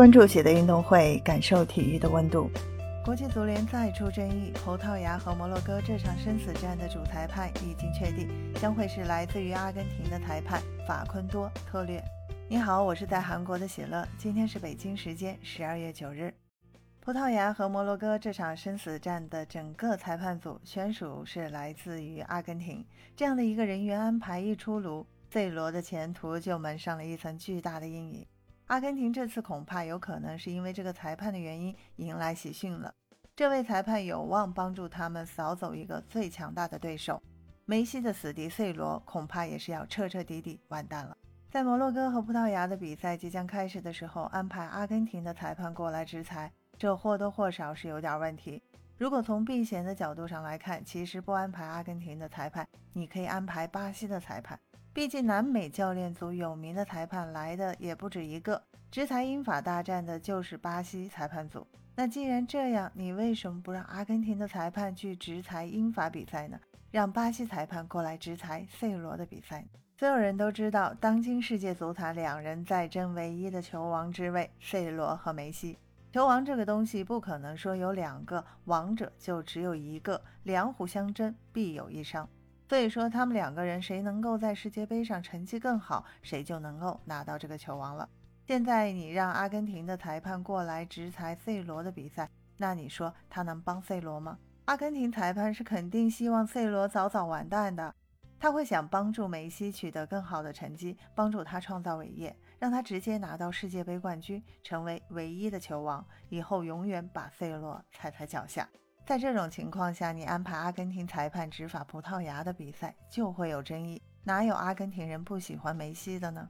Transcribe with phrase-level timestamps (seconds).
[0.00, 2.50] 关注喜的运动会，感受体育的温度。
[3.04, 12.02] 国际足联再出争议，葡萄牙和摩洛哥这场生死战的主裁判已经确定，将会是来自于阿根廷的裁判法昆多特略。
[12.48, 16.32] 你好，我是在韩国的喜乐，今天是北京时间十二月九日。
[17.02, 22.82] 葡萄牙和摩洛哥这场生死战的整个裁判组选属是来自于阿根廷，
[23.14, 28.26] 这样的一个人员安排一出炉，C 罗的前途就蒙上了一层巨大的阴影。
[28.70, 32.94] 阿根廷这次恐怕有可能是因为这个裁判的原因迎来喜讯了，
[33.34, 37.20] 这位裁判有望帮助他们扫走一个最强大的对手。
[37.64, 41.16] 梅西的死敌 C 罗恐怕也是要彻彻底底完蛋了。
[41.50, 46.52] 在摩洛哥和葡萄牙的比赛即将开始的时候，安排阿根廷的裁判过来执裁。
[46.78, 48.62] 这或多或少是有点问题。
[48.96, 54.56] 如果从避嫌的角度上来看，其实不安排阿根廷的裁判，你可以安排巴西的裁判。
[54.92, 61.64] 毕竟南美教练组有名的裁判来的也不止一个，执裁英法大战的就是巴西裁判组。
[61.94, 66.58] 那既然这样，你为什么不让阿根廷的裁判去执裁英法比赛呢？
[66.90, 69.64] 让巴西裁判过来执裁 C 罗的比赛？
[69.96, 75.78] 所有人都知道，当今世界足坛两人在争唯一的球王之位，C 罗和梅西。
[76.12, 82.28] 球王这个东西不可能说有两个王者就只有一个，两虎相争必有一伤。
[82.70, 88.08] 所以说他们两个人谁能够在世界杯上成绩更好，谁就能够拿到这个球王了。
[88.46, 94.38] 现在你让阿根廷的裁判过来执裁 C 罗的比赛，那你说他能帮 C 罗吗？
[94.66, 97.92] 阿根廷裁判是肯定希望 C 罗早早完蛋的。
[98.38, 108.68] 他会想帮助梅西取得更好的成绩，帮助他创造伟业，让他直接拿到世界杯冠军，成为唯一的球王，以后永远把 C 罗踩在脚下。
[109.04, 114.00] 在这种情况下，你安排阿根廷裁判执法葡萄牙的比赛就会有争议。
[114.22, 116.48] 哪有阿根廷人不喜欢梅西的呢？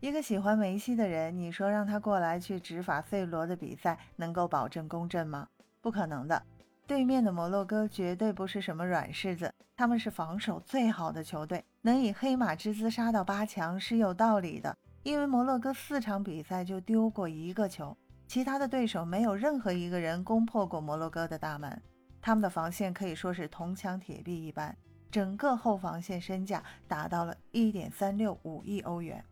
[0.00, 5.48] 一个喜欢梅西的人，你说让他过来去执法 C 罗的比赛，能够保证公正吗？
[5.80, 6.42] 不可能的。
[6.86, 14.76] 对面的摩洛哥绝对不是什么软柿子，他们是防守最好的球队，能以黑马之姿杀到八强是有道理的。
[15.02, 21.80] 因为摩洛哥四场比赛就丢过一个球，其他的对手没有任何一个人攻破过摩洛哥的大门，
[22.20, 24.76] 他们的防线可以说是铜墙铁壁一般，
[25.10, 29.24] 整个后防线身价达到了一点三六五亿欧元。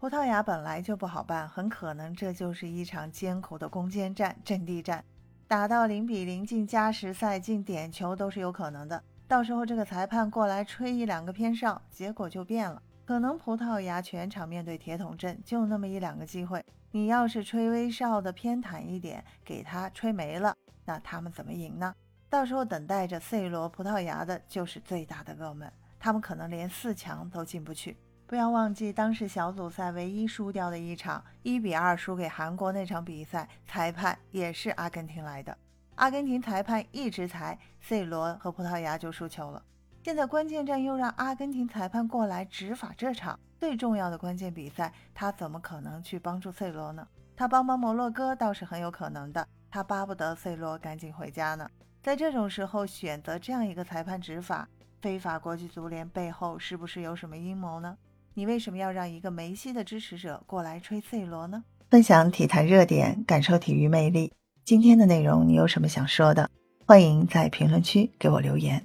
[0.00, 5.02] 葡萄牙本来就不好办，很可能这就是一场艰苦的攻坚战、阵地战。
[5.46, 12.82] 打到零比零进加时赛进点球都是有可能的，到时候这个裁判过来吹一两个偏哨，结果就变了。
[13.06, 20.56] 可能葡萄牙全场面对铁桶阵，就那么一两个机会，你要是吹威少的偏袒一点，给他吹没了，
[20.86, 21.94] 那他们怎么赢呢？
[22.30, 25.70] 到时候等待着 C 罗葡萄牙的就是最大的噩梦，
[26.00, 27.94] 他们可能连四强都进不去。
[28.26, 35.56] 不要忘记，当时小组赛唯一输掉的一场，一比二输给韩国那场比赛，裁判也是阿根廷来的。
[35.96, 39.62] 阿根廷裁判一直裁，C 罗和葡萄牙就输球了。
[40.04, 47.08] 现在关键战又让阿根廷裁判过来执法这场最重要的关键比赛，他怎么可能去帮助 C 罗呢？
[47.34, 51.66] 他帮帮摩洛哥倒是很有可能的，他巴不得 C 罗赶紧回家呢。
[52.02, 54.68] 在这种时候选择这样一个裁判执法，
[55.00, 57.96] 非法国际足联背后是不是有什么阴谋呢？
[58.34, 61.64] 你为什么要让一个梅西的支持者过来吹 C 罗呢？
[61.88, 64.34] 分享体坛热点，感受体育魅力。
[64.66, 66.50] 今天的内容你有什么想说的？
[66.84, 68.84] 欢迎在评论区给我留言。